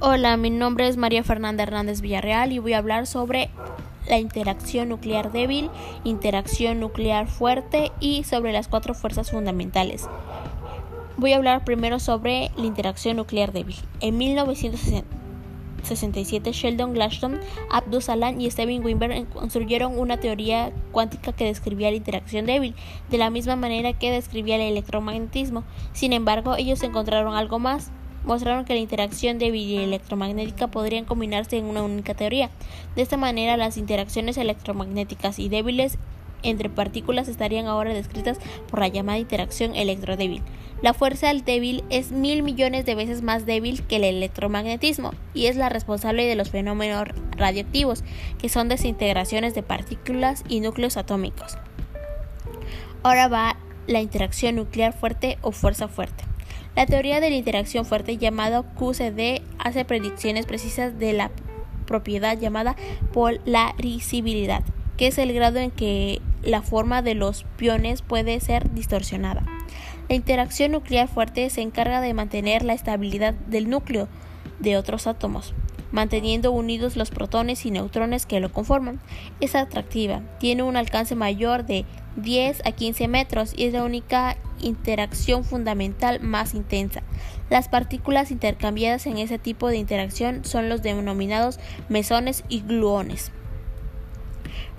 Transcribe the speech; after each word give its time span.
Hola, 0.00 0.36
mi 0.36 0.50
nombre 0.50 0.86
es 0.86 0.96
María 0.96 1.24
Fernanda 1.24 1.64
Hernández 1.64 2.02
Villarreal 2.02 2.52
y 2.52 2.60
voy 2.60 2.74
a 2.74 2.78
hablar 2.78 3.08
sobre 3.08 3.50
la 4.08 4.20
interacción 4.20 4.90
nuclear 4.90 5.32
débil, 5.32 5.70
interacción 6.04 6.78
nuclear 6.78 7.26
fuerte 7.26 7.90
y 7.98 8.22
sobre 8.22 8.52
las 8.52 8.68
cuatro 8.68 8.94
fuerzas 8.94 9.32
fundamentales. 9.32 10.08
Voy 11.16 11.32
a 11.32 11.36
hablar 11.36 11.64
primero 11.64 11.98
sobre 11.98 12.52
la 12.56 12.66
interacción 12.66 13.16
nuclear 13.16 13.50
débil. 13.50 13.74
En 13.98 14.16
1967, 14.18 16.52
Sheldon 16.52 16.92
Gladstone, 16.92 17.40
Abdus 17.68 18.04
Salam 18.04 18.40
y 18.40 18.48
Steven 18.52 18.84
Weinberg 18.84 19.28
construyeron 19.30 19.98
una 19.98 20.20
teoría 20.20 20.70
cuántica 20.92 21.32
que 21.32 21.46
describía 21.46 21.90
la 21.90 21.96
interacción 21.96 22.46
débil, 22.46 22.76
de 23.10 23.18
la 23.18 23.30
misma 23.30 23.56
manera 23.56 23.92
que 23.94 24.12
describía 24.12 24.54
el 24.54 24.62
electromagnetismo. 24.62 25.64
Sin 25.92 26.12
embargo, 26.12 26.54
ellos 26.54 26.84
encontraron 26.84 27.34
algo 27.34 27.58
más 27.58 27.90
mostraron 28.28 28.66
que 28.66 28.74
la 28.74 28.80
interacción 28.80 29.38
débil 29.38 29.62
y 29.62 29.78
electromagnética 29.78 30.68
podrían 30.68 31.06
combinarse 31.06 31.56
en 31.56 31.64
una 31.64 31.82
única 31.82 32.14
teoría. 32.14 32.50
De 32.94 33.02
esta 33.02 33.16
manera, 33.16 33.56
las 33.56 33.78
interacciones 33.78 34.36
electromagnéticas 34.36 35.38
y 35.38 35.48
débiles 35.48 35.98
entre 36.42 36.68
partículas 36.68 37.26
estarían 37.26 37.66
ahora 37.66 37.92
descritas 37.92 38.38
por 38.70 38.80
la 38.80 38.88
llamada 38.88 39.18
interacción 39.18 39.74
electrodébil. 39.74 40.42
La 40.82 40.94
fuerza 40.94 41.32
débil 41.32 41.82
es 41.90 42.12
mil 42.12 42.42
millones 42.44 42.84
de 42.84 42.94
veces 42.94 43.22
más 43.22 43.46
débil 43.46 43.82
que 43.82 43.96
el 43.96 44.04
electromagnetismo 44.04 45.12
y 45.34 45.46
es 45.46 45.56
la 45.56 45.70
responsable 45.70 46.26
de 46.26 46.36
los 46.36 46.50
fenómenos 46.50 47.08
radioactivos, 47.32 48.04
que 48.38 48.48
son 48.48 48.68
desintegraciones 48.68 49.54
de 49.54 49.62
partículas 49.62 50.44
y 50.48 50.60
núcleos 50.60 50.96
atómicos. 50.96 51.58
Ahora 53.02 53.26
va 53.26 53.56
la 53.86 54.02
interacción 54.02 54.54
nuclear 54.56 54.92
fuerte 54.92 55.38
o 55.40 55.50
fuerza 55.50 55.88
fuerte. 55.88 56.24
La 56.76 56.86
teoría 56.86 57.20
de 57.20 57.30
la 57.30 57.36
interacción 57.36 57.84
fuerte 57.84 58.16
llamada 58.16 58.62
QCD 58.62 59.42
hace 59.58 59.84
predicciones 59.84 60.46
precisas 60.46 60.98
de 60.98 61.12
la 61.12 61.30
propiedad 61.86 62.38
llamada 62.38 62.76
polarizabilidad, 63.12 64.62
que 64.96 65.08
es 65.08 65.18
el 65.18 65.32
grado 65.32 65.58
en 65.58 65.70
que 65.70 66.20
la 66.42 66.62
forma 66.62 67.02
de 67.02 67.14
los 67.14 67.44
piones 67.56 68.02
puede 68.02 68.38
ser 68.40 68.72
distorsionada. 68.72 69.42
La 70.08 70.14
interacción 70.14 70.72
nuclear 70.72 71.08
fuerte 71.08 71.50
se 71.50 71.62
encarga 71.62 72.00
de 72.00 72.14
mantener 72.14 72.64
la 72.64 72.74
estabilidad 72.74 73.34
del 73.34 73.68
núcleo 73.68 74.08
de 74.60 74.76
otros 74.76 75.06
átomos, 75.06 75.54
manteniendo 75.92 76.52
unidos 76.52 76.96
los 76.96 77.10
protones 77.10 77.64
y 77.66 77.70
neutrones 77.70 78.26
que 78.26 78.40
lo 78.40 78.52
conforman. 78.52 79.00
Es 79.40 79.54
atractiva, 79.54 80.22
tiene 80.38 80.62
un 80.62 80.76
alcance 80.76 81.14
mayor 81.14 81.64
de 81.64 81.84
10 82.16 82.62
a 82.66 82.72
15 82.72 83.08
metros 83.08 83.52
y 83.56 83.64
es 83.64 83.72
la 83.72 83.84
única 83.84 84.36
interacción 84.60 85.44
fundamental 85.44 86.20
más 86.20 86.54
intensa. 86.54 87.02
Las 87.50 87.68
partículas 87.68 88.30
intercambiadas 88.30 89.06
en 89.06 89.18
ese 89.18 89.38
tipo 89.38 89.68
de 89.68 89.76
interacción 89.76 90.44
son 90.44 90.68
los 90.68 90.82
denominados 90.82 91.58
mesones 91.88 92.44
y 92.48 92.60
gluones. 92.60 93.32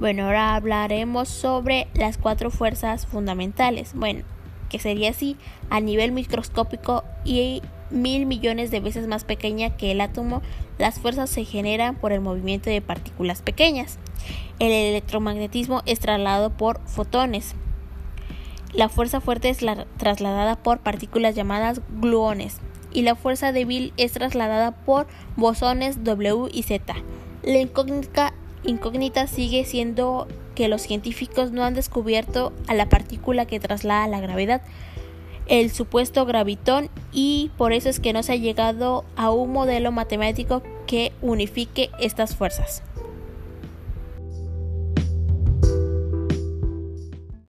Bueno, 0.00 0.26
ahora 0.26 0.54
hablaremos 0.54 1.28
sobre 1.28 1.88
las 1.94 2.18
cuatro 2.18 2.50
fuerzas 2.50 3.06
fundamentales. 3.06 3.92
Bueno, 3.94 4.24
que 4.68 4.78
sería 4.78 5.10
así 5.10 5.36
a 5.70 5.80
nivel 5.80 6.12
microscópico 6.12 7.04
y 7.24 7.62
mil 7.90 8.26
millones 8.26 8.70
de 8.70 8.80
veces 8.80 9.06
más 9.06 9.24
pequeña 9.24 9.76
que 9.76 9.92
el 9.92 10.00
átomo, 10.00 10.42
las 10.78 10.98
fuerzas 10.98 11.30
se 11.30 11.44
generan 11.44 11.96
por 11.96 12.12
el 12.12 12.20
movimiento 12.20 12.70
de 12.70 12.80
partículas 12.80 13.42
pequeñas. 13.42 13.98
El 14.58 14.72
electromagnetismo 14.72 15.82
es 15.86 16.00
trasladado 16.00 16.50
por 16.50 16.80
fotones. 16.86 17.54
La 18.72 18.88
fuerza 18.88 19.20
fuerte 19.20 19.48
es 19.48 19.58
trasladada 19.96 20.56
por 20.56 20.80
partículas 20.80 21.34
llamadas 21.34 21.80
gluones 22.00 22.58
y 22.92 23.02
la 23.02 23.14
fuerza 23.14 23.52
débil 23.52 23.92
es 23.96 24.12
trasladada 24.12 24.72
por 24.72 25.06
bosones 25.36 26.02
W 26.04 26.48
y 26.52 26.62
Z. 26.62 26.94
La 27.42 27.58
incógnita, 27.58 28.32
incógnita 28.64 29.26
sigue 29.26 29.64
siendo 29.64 30.26
que 30.54 30.68
los 30.68 30.82
científicos 30.82 31.52
no 31.52 31.62
han 31.62 31.74
descubierto 31.74 32.52
a 32.66 32.74
la 32.74 32.88
partícula 32.88 33.46
que 33.46 33.60
traslada 33.60 34.06
la 34.08 34.20
gravedad, 34.20 34.62
el 35.46 35.70
supuesto 35.70 36.26
gravitón, 36.26 36.90
y 37.12 37.50
por 37.56 37.72
eso 37.72 37.88
es 37.88 38.00
que 38.00 38.12
no 38.12 38.22
se 38.22 38.32
ha 38.32 38.36
llegado 38.36 39.04
a 39.16 39.30
un 39.30 39.52
modelo 39.52 39.92
matemático 39.92 40.62
que 40.86 41.12
unifique 41.22 41.90
estas 42.00 42.36
fuerzas. 42.36 42.82